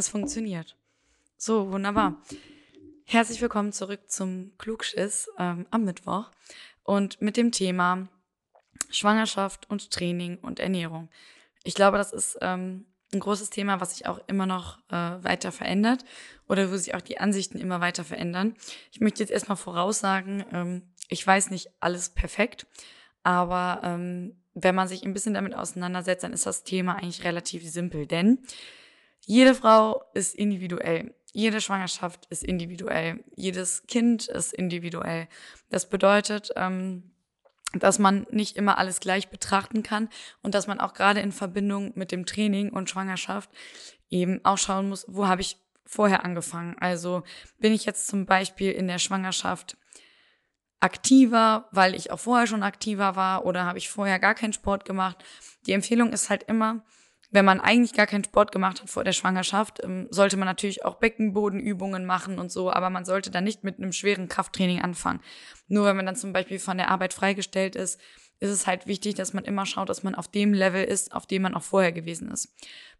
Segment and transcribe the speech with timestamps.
[0.00, 0.78] Das funktioniert.
[1.36, 2.22] So, wunderbar.
[3.04, 6.30] Herzlich willkommen zurück zum Klugschiss ähm, am Mittwoch
[6.84, 8.08] und mit dem Thema
[8.88, 11.10] Schwangerschaft und Training und Ernährung.
[11.64, 15.52] Ich glaube, das ist ähm, ein großes Thema, was sich auch immer noch äh, weiter
[15.52, 16.06] verändert
[16.48, 18.54] oder wo sich auch die Ansichten immer weiter verändern.
[18.92, 22.66] Ich möchte jetzt erstmal voraussagen, ähm, ich weiß nicht alles perfekt,
[23.22, 27.70] aber ähm, wenn man sich ein bisschen damit auseinandersetzt, dann ist das Thema eigentlich relativ
[27.70, 28.38] simpel, denn
[29.26, 31.14] jede Frau ist individuell.
[31.32, 33.22] Jede Schwangerschaft ist individuell.
[33.36, 35.28] Jedes Kind ist individuell.
[35.68, 37.12] Das bedeutet, ähm,
[37.72, 40.08] dass man nicht immer alles gleich betrachten kann
[40.42, 43.48] und dass man auch gerade in Verbindung mit dem Training und Schwangerschaft
[44.08, 46.76] eben auch schauen muss, wo habe ich vorher angefangen.
[46.80, 47.22] Also
[47.58, 49.76] bin ich jetzt zum Beispiel in der Schwangerschaft
[50.80, 54.84] aktiver, weil ich auch vorher schon aktiver war oder habe ich vorher gar keinen Sport
[54.84, 55.22] gemacht.
[55.66, 56.82] Die Empfehlung ist halt immer,
[57.30, 60.84] wenn man eigentlich gar keinen Sport gemacht hat vor der Schwangerschaft, ähm, sollte man natürlich
[60.84, 65.20] auch Beckenbodenübungen machen und so, aber man sollte dann nicht mit einem schweren Krafttraining anfangen.
[65.68, 68.00] Nur wenn man dann zum Beispiel von der Arbeit freigestellt ist,
[68.40, 71.26] ist es halt wichtig, dass man immer schaut, dass man auf dem Level ist, auf
[71.26, 72.48] dem man auch vorher gewesen ist.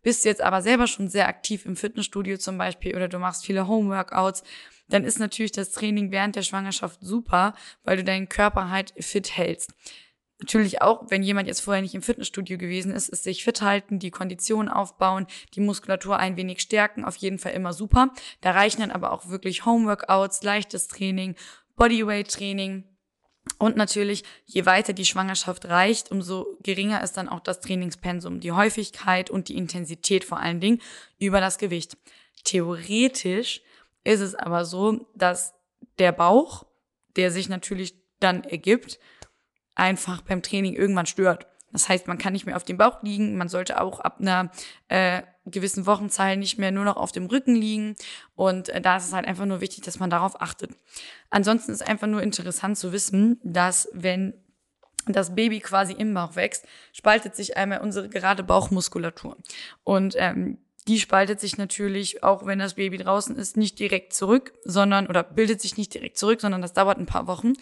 [0.02, 3.44] Bist du jetzt aber selber schon sehr aktiv im Fitnessstudio zum Beispiel oder du machst
[3.46, 4.44] viele Homeworkouts,
[4.88, 9.36] dann ist natürlich das Training während der Schwangerschaft super, weil du deinen Körper halt fit
[9.36, 9.72] hältst.
[10.40, 13.98] Natürlich auch, wenn jemand jetzt vorher nicht im Fitnessstudio gewesen ist, ist sich fit halten,
[13.98, 18.12] die Kondition aufbauen, die Muskulatur ein wenig stärken, auf jeden Fall immer super.
[18.40, 21.36] Da reichen dann aber auch wirklich Homeworkouts, leichtes Training,
[21.76, 22.84] Bodyweight-Training.
[23.58, 28.52] Und natürlich, je weiter die Schwangerschaft reicht, umso geringer ist dann auch das Trainingspensum, die
[28.52, 30.80] Häufigkeit und die Intensität vor allen Dingen
[31.18, 31.98] über das Gewicht.
[32.44, 33.60] Theoretisch
[34.04, 35.52] ist es aber so, dass
[35.98, 36.64] der Bauch,
[37.16, 38.98] der sich natürlich dann ergibt,
[39.80, 41.46] einfach beim Training irgendwann stört.
[41.72, 44.50] Das heißt, man kann nicht mehr auf dem Bauch liegen, man sollte auch ab einer
[44.88, 47.94] äh, gewissen Wochenzahl nicht mehr nur noch auf dem Rücken liegen.
[48.34, 50.72] Und äh, da ist es halt einfach nur wichtig, dass man darauf achtet.
[51.30, 54.34] Ansonsten ist einfach nur interessant zu wissen, dass wenn
[55.06, 59.36] das Baby quasi im Bauch wächst, spaltet sich einmal unsere gerade Bauchmuskulatur.
[59.84, 64.52] Und ähm, die spaltet sich natürlich, auch wenn das Baby draußen ist, nicht direkt zurück,
[64.64, 67.52] sondern, oder bildet sich nicht direkt zurück, sondern das dauert ein paar Wochen.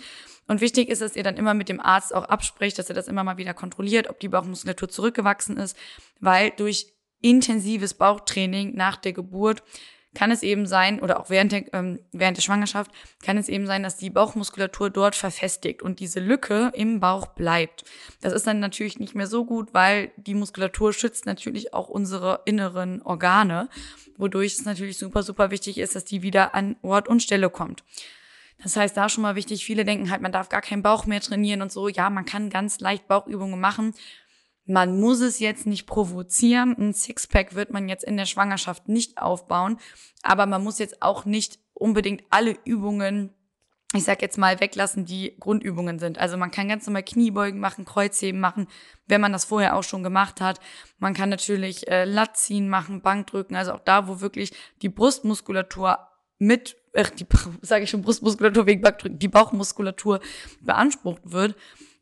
[0.48, 3.06] Und wichtig ist, dass ihr dann immer mit dem Arzt auch abspricht, dass er das
[3.06, 5.76] immer mal wieder kontrolliert, ob die Bauchmuskulatur zurückgewachsen ist,
[6.20, 9.62] weil durch intensives Bauchtraining nach der Geburt
[10.14, 12.90] kann es eben sein, oder auch während der, ähm, während der Schwangerschaft,
[13.22, 17.84] kann es eben sein, dass die Bauchmuskulatur dort verfestigt und diese Lücke im Bauch bleibt.
[18.22, 22.40] Das ist dann natürlich nicht mehr so gut, weil die Muskulatur schützt natürlich auch unsere
[22.46, 23.68] inneren Organe,
[24.16, 27.84] wodurch es natürlich super, super wichtig ist, dass die wieder an Ort und Stelle kommt.
[28.62, 31.20] Das heißt, da schon mal wichtig, viele denken halt, man darf gar keinen Bauch mehr
[31.20, 31.88] trainieren und so.
[31.88, 33.94] Ja, man kann ganz leicht Bauchübungen machen.
[34.64, 36.76] Man muss es jetzt nicht provozieren.
[36.76, 39.78] Ein Sixpack wird man jetzt in der Schwangerschaft nicht aufbauen.
[40.22, 43.32] Aber man muss jetzt auch nicht unbedingt alle Übungen
[43.94, 46.18] ich sag jetzt mal, weglassen, die Grundübungen sind.
[46.18, 48.68] Also man kann ganz normal Kniebeugen machen, Kreuzheben machen,
[49.06, 50.60] wenn man das vorher auch schon gemacht hat.
[50.98, 54.52] Man kann natürlich äh, Latziehen machen, Bankdrücken, also auch da, wo wirklich
[54.82, 55.98] die Brustmuskulatur
[56.38, 57.26] mit ach, die,
[57.62, 60.20] sage ich schon, Brustmuskulatur wegen Backdrücken, die Bauchmuskulatur
[60.60, 61.56] beansprucht wird,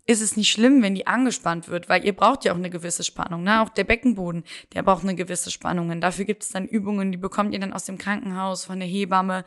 [0.06, 3.02] ist es nicht schlimm, wenn die angespannt wird, weil ihr braucht ja auch eine gewisse
[3.02, 3.42] Spannung.
[3.42, 3.60] Ne?
[3.60, 5.91] Auch der Beckenboden, der braucht eine gewisse Spannung.
[5.91, 8.88] Und dafür gibt es dann Übungen, die bekommt ihr dann aus dem Krankenhaus, von der
[8.88, 9.44] Hebamme,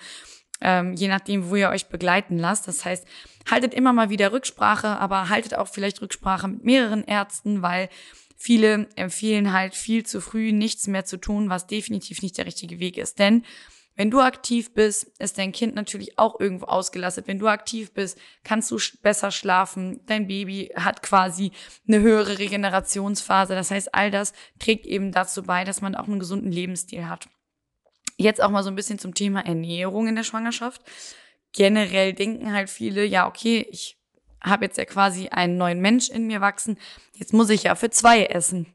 [0.60, 2.68] ähm, je nachdem, wo ihr euch begleiten lasst.
[2.68, 3.08] Das heißt,
[3.50, 7.88] haltet immer mal wieder Rücksprache, aber haltet auch vielleicht Rücksprache mit mehreren Ärzten, weil
[8.36, 12.80] viele empfehlen halt viel zu früh nichts mehr zu tun, was definitiv nicht der richtige
[12.82, 13.18] Weg ist.
[13.20, 13.46] Denn
[14.00, 17.28] wenn du aktiv bist, ist dein Kind natürlich auch irgendwo ausgelastet.
[17.28, 20.00] Wenn du aktiv bist, kannst du besser schlafen.
[20.06, 21.52] Dein Baby hat quasi
[21.86, 23.56] eine höhere Regenerationsphase.
[23.56, 27.28] Das heißt, all das trägt eben dazu bei, dass man auch einen gesunden Lebensstil hat.
[28.16, 30.82] Jetzt auch mal so ein bisschen zum Thema Ernährung in der Schwangerschaft.
[31.52, 33.98] Generell denken halt viele, ja, okay, ich
[34.42, 36.78] habe jetzt ja quasi einen neuen Mensch in mir wachsen.
[37.16, 38.66] Jetzt muss ich ja für zwei essen.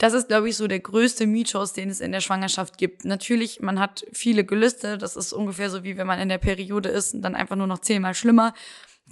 [0.00, 3.04] Das ist, glaube ich, so der größte Mythos, den es in der Schwangerschaft gibt.
[3.04, 4.96] Natürlich, man hat viele Gelüste.
[4.96, 7.66] Das ist ungefähr so, wie wenn man in der Periode ist und dann einfach nur
[7.66, 8.54] noch zehnmal schlimmer.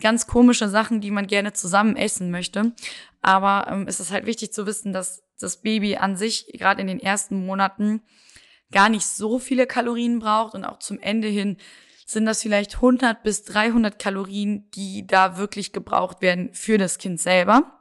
[0.01, 2.73] Ganz komische Sachen, die man gerne zusammen essen möchte.
[3.21, 6.87] Aber ähm, es ist halt wichtig zu wissen, dass das Baby an sich gerade in
[6.87, 8.01] den ersten Monaten
[8.73, 11.59] gar nicht so viele Kalorien braucht und auch zum Ende hin
[12.07, 17.21] sind das vielleicht 100 bis 300 Kalorien, die da wirklich gebraucht werden für das Kind
[17.21, 17.78] selber.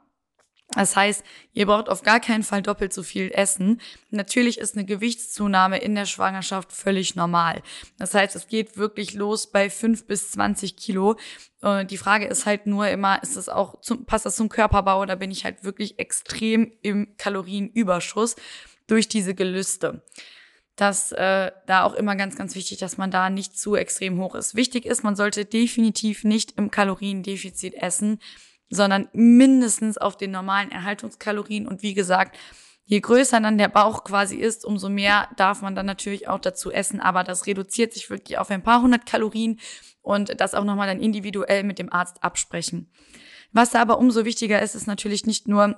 [0.74, 1.24] Das heißt,
[1.54, 3.80] ihr braucht auf gar keinen Fall doppelt so viel essen.
[4.10, 7.62] Natürlich ist eine Gewichtszunahme in der Schwangerschaft völlig normal.
[7.98, 11.16] Das heißt, es geht wirklich los bei fünf bis zwanzig Kilo.
[11.62, 15.16] Die Frage ist halt nur immer, ist das auch zum, passt das zum Körperbau oder
[15.16, 18.36] bin ich halt wirklich extrem im Kalorienüberschuss
[18.86, 20.02] durch diese Gelüste?
[20.78, 24.36] dass äh, da auch immer ganz, ganz wichtig, dass man da nicht zu extrem hoch
[24.36, 24.54] ist.
[24.54, 28.20] Wichtig ist, man sollte definitiv nicht im Kaloriendefizit essen,
[28.70, 31.66] sondern mindestens auf den normalen Erhaltungskalorien.
[31.66, 32.36] Und wie gesagt,
[32.84, 36.70] je größer dann der Bauch quasi ist, umso mehr darf man dann natürlich auch dazu
[36.72, 37.00] essen.
[37.00, 39.60] Aber das reduziert sich wirklich auf ein paar hundert Kalorien
[40.02, 42.90] und das auch nochmal dann individuell mit dem Arzt absprechen.
[43.52, 45.76] Was aber umso wichtiger ist, ist natürlich nicht nur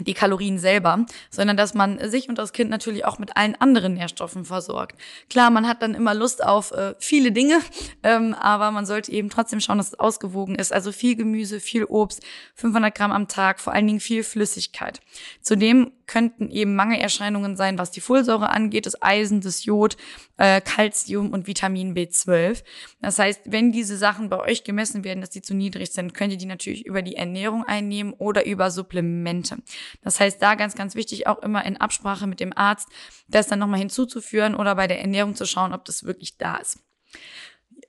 [0.00, 3.94] die Kalorien selber, sondern dass man sich und das Kind natürlich auch mit allen anderen
[3.94, 4.98] Nährstoffen versorgt.
[5.28, 7.60] Klar, man hat dann immer Lust auf äh, viele Dinge,
[8.02, 10.72] ähm, aber man sollte eben trotzdem schauen, dass es ausgewogen ist.
[10.72, 12.22] Also viel Gemüse, viel Obst,
[12.54, 15.00] 500 Gramm am Tag, vor allen Dingen viel Flüssigkeit.
[15.42, 19.96] Zudem könnten eben Mangelerscheinungen sein, was die Folsäure angeht, das Eisen, das Jod,
[20.36, 20.60] äh,
[21.08, 22.62] und Vitamin B12.
[23.00, 26.30] Das heißt, wenn diese Sachen bei euch gemessen werden, dass die zu niedrig sind, könnt
[26.30, 29.56] ihr die natürlich über die Ernährung einnehmen oder über Supplemente.
[30.02, 32.88] Das heißt, da ganz, ganz wichtig, auch immer in Absprache mit dem Arzt,
[33.28, 36.78] das dann nochmal hinzuzuführen oder bei der Ernährung zu schauen, ob das wirklich da ist.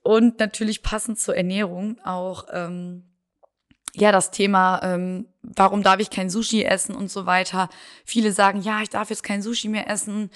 [0.01, 3.03] Und natürlich passend zur Ernährung auch ähm,
[3.95, 7.69] ja das Thema, ähm, warum darf ich kein Sushi essen und so weiter.
[8.05, 10.29] Viele sagen, ja, ich darf jetzt kein Sushi mehr essen.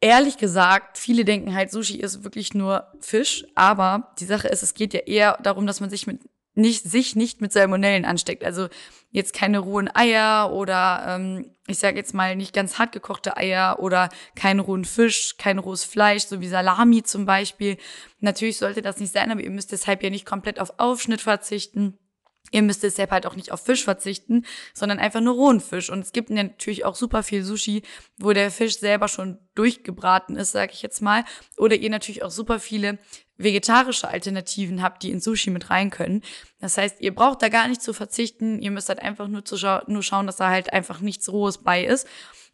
[0.00, 4.74] Ehrlich gesagt, viele denken halt, Sushi ist wirklich nur Fisch, aber die Sache ist, es
[4.74, 6.20] geht ja eher darum, dass man sich mit
[6.56, 8.42] nicht, sich nicht mit Salmonellen ansteckt.
[8.42, 8.68] Also
[9.10, 13.78] jetzt keine rohen Eier oder ähm, ich sage jetzt mal nicht ganz hart gekochte Eier
[13.78, 17.76] oder keinen rohen Fisch, kein rohes Fleisch, so wie Salami zum Beispiel.
[18.20, 21.98] Natürlich sollte das nicht sein, aber ihr müsst deshalb ja nicht komplett auf Aufschnitt verzichten.
[22.52, 25.90] Ihr müsst deshalb halt auch nicht auf Fisch verzichten, sondern einfach nur rohen Fisch.
[25.90, 27.82] Und es gibt natürlich auch super viel Sushi,
[28.18, 31.24] wo der Fisch selber schon durchgebraten ist, sage ich jetzt mal.
[31.56, 32.98] Oder ihr natürlich auch super viele
[33.38, 36.22] vegetarische Alternativen habt, die in Sushi mit rein können.
[36.60, 38.60] Das heißt, ihr braucht da gar nicht zu verzichten.
[38.60, 41.58] Ihr müsst halt einfach nur, zu scha nur schauen, dass da halt einfach nichts Rohes
[41.58, 42.06] bei ist.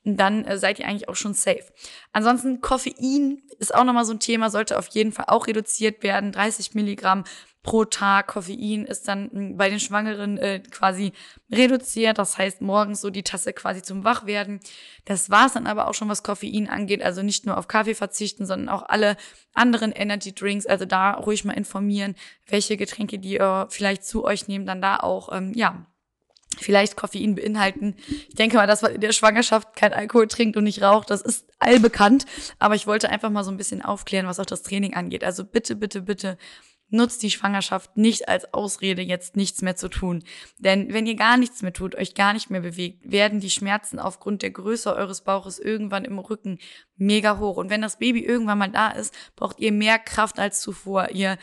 [0.04, 1.64] Und dann äh, seid ihr eigentlich auch schon safe.
[2.12, 6.32] Ansonsten Koffein ist auch nochmal so ein Thema, sollte auf jeden Fall auch reduziert werden.
[6.32, 7.24] 30 Milligramm
[7.62, 11.12] pro Tag Koffein ist dann hm, bei den Schwangeren äh, quasi
[11.50, 12.18] reduziert.
[12.18, 14.60] Das heißt, morgens so die Tasse quasi zum Wachwerden.
[15.04, 17.02] Das war's dann aber auch schon, was Koffein angeht.
[17.02, 19.16] Also nicht nur auf Kaffee verzichten, sondern auch alle
[19.54, 20.66] anderen Energy Drinks.
[20.66, 22.16] Also da ruhig mal informieren,
[22.48, 25.86] welche Getränke, die ihr vielleicht zu euch nehmt, dann da auch, ähm, ja,
[26.58, 27.94] vielleicht Koffein beinhalten.
[28.28, 31.22] Ich denke mal, dass man in der Schwangerschaft kein Alkohol trinkt und nicht raucht, das
[31.22, 32.26] ist allbekannt.
[32.58, 35.24] Aber ich wollte einfach mal so ein bisschen aufklären, was auch das Training angeht.
[35.24, 36.36] Also bitte, bitte, bitte
[36.92, 40.22] nutzt die Schwangerschaft nicht als Ausrede, jetzt nichts mehr zu tun.
[40.58, 43.98] Denn wenn ihr gar nichts mehr tut, euch gar nicht mehr bewegt, werden die Schmerzen
[43.98, 46.58] aufgrund der Größe eures Bauches irgendwann im Rücken
[46.96, 47.56] mega hoch.
[47.56, 51.10] Und wenn das Baby irgendwann mal da ist, braucht ihr mehr Kraft als zuvor.
[51.10, 51.38] Ihr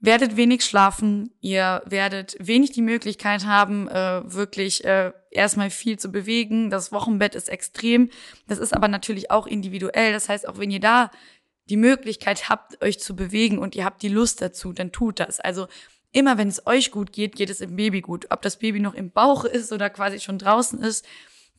[0.00, 6.10] werdet wenig schlafen, ihr werdet wenig die Möglichkeit haben, äh, wirklich äh, erstmal viel zu
[6.10, 6.70] bewegen.
[6.70, 8.10] Das Wochenbett ist extrem.
[8.46, 10.12] Das ist aber natürlich auch individuell.
[10.12, 11.10] Das heißt, auch wenn ihr da
[11.68, 15.40] die Möglichkeit habt, euch zu bewegen und ihr habt die Lust dazu, dann tut das.
[15.40, 15.68] Also
[16.12, 18.26] immer wenn es euch gut geht, geht es im Baby gut.
[18.30, 21.06] Ob das Baby noch im Bauch ist oder quasi schon draußen ist,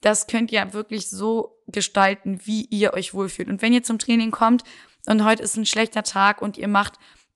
[0.01, 3.49] das könnt ihr wirklich so gestalten, wie ihr euch wohlfühlt.
[3.49, 4.63] Und wenn ihr zum Training kommt
[5.05, 6.93] und heute ist ein schlechter Tag und ihr macht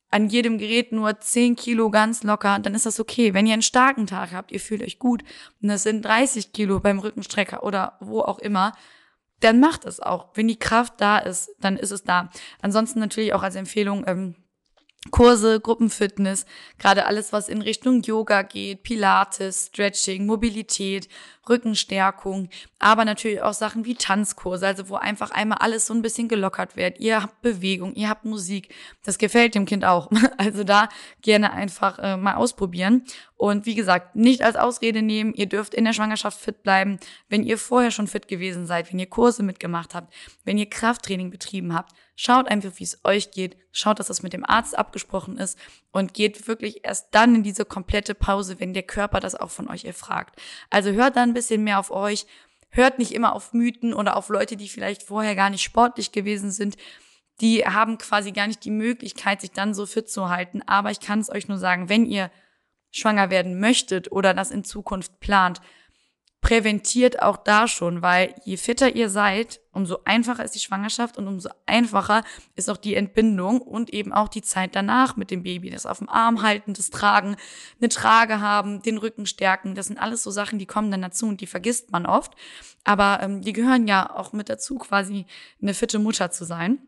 [0.09, 3.33] an jedem Gerät nur 10 Kilo ganz locker, dann ist das okay.
[3.33, 5.23] Wenn ihr einen starken Tag habt, ihr fühlt euch gut
[5.61, 8.73] und das sind 30 Kilo beim Rückenstrecker oder wo auch immer,
[9.43, 10.29] dann macht es auch.
[10.33, 12.29] Wenn die Kraft da ist, dann ist es da.
[12.61, 14.35] Ansonsten natürlich auch als Empfehlung, ähm,
[15.11, 16.45] Kurse, Gruppenfitness,
[16.79, 21.09] gerade alles, was in Richtung Yoga geht, Pilates, Stretching, Mobilität,
[21.49, 26.29] Rückenstärkung, aber natürlich auch Sachen wie Tanzkurse, also wo einfach einmal alles so ein bisschen
[26.29, 26.99] gelockert wird.
[26.99, 28.73] Ihr habt Bewegung, ihr habt Musik.
[29.03, 30.09] Das gefällt dem Kind auch.
[30.37, 30.89] Also da
[31.21, 33.03] gerne einfach äh, mal ausprobieren.
[33.37, 35.33] Und wie gesagt, nicht als Ausrede nehmen.
[35.33, 36.97] Ihr dürft in der Schwangerschaft fit bleiben,
[37.29, 41.29] wenn ihr vorher schon fit gewesen seid, wenn ihr Kurse mitgemacht habt, wenn ihr Krafttraining
[41.29, 41.93] betrieben habt.
[42.15, 43.57] Schaut einfach, wie es euch geht.
[43.71, 45.57] Schaut, dass das mit dem Arzt abgesprochen ist
[45.91, 49.67] und geht wirklich erst dann in diese komplette Pause, wenn der Körper das auch von
[49.69, 50.39] euch erfragt.
[50.69, 52.27] Also hört dann ein bisschen mehr auf euch.
[52.69, 56.51] Hört nicht immer auf Mythen oder auf Leute, die vielleicht vorher gar nicht sportlich gewesen
[56.51, 56.75] sind.
[57.41, 60.61] Die haben quasi gar nicht die Möglichkeit, sich dann so fit zu halten.
[60.67, 62.29] Aber ich kann es euch nur sagen, wenn ihr
[62.91, 65.61] schwanger werden möchtet oder das in Zukunft plant,
[66.43, 71.25] präventiert auch da schon, weil je fitter ihr seid, umso einfacher ist die Schwangerschaft und
[71.25, 72.21] umso einfacher
[72.57, 75.69] ist auch die Entbindung und eben auch die Zeit danach mit dem Baby.
[75.69, 77.37] Das auf dem Arm halten, das Tragen,
[77.79, 79.73] eine Trage haben, den Rücken stärken.
[79.73, 82.33] Das sind alles so Sachen, die kommen dann dazu und die vergisst man oft.
[82.83, 85.25] Aber ähm, die gehören ja auch mit dazu, quasi
[85.61, 86.79] eine fitte Mutter zu sein.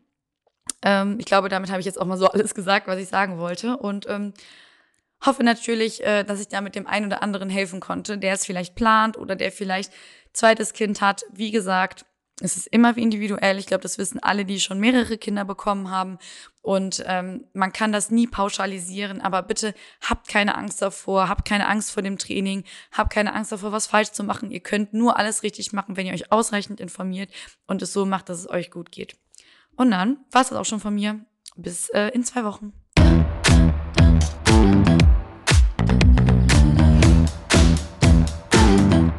[0.82, 3.38] Ähm, ich glaube, damit habe ich jetzt auch mal so alles gesagt, was ich sagen
[3.38, 3.78] wollte.
[3.78, 4.34] Und ähm,
[5.26, 8.46] hoffe natürlich, äh, dass ich da mit dem einen oder anderen helfen konnte, der es
[8.46, 9.92] vielleicht plant oder der vielleicht
[10.32, 11.24] zweites Kind hat.
[11.32, 12.04] Wie gesagt,
[12.42, 13.58] Es ist immer individuell.
[13.58, 16.18] Ich glaube, das wissen alle, die schon mehrere Kinder bekommen haben.
[16.60, 19.22] Und ähm, man kann das nie pauschalisieren.
[19.22, 23.52] Aber bitte habt keine Angst davor, habt keine Angst vor dem Training, habt keine Angst
[23.52, 24.50] davor, was falsch zu machen.
[24.50, 27.30] Ihr könnt nur alles richtig machen, wenn ihr euch ausreichend informiert
[27.66, 29.16] und es so macht, dass es euch gut geht.
[29.74, 31.24] Und dann war es das auch schon von mir.
[31.56, 32.74] Bis äh, in zwei Wochen.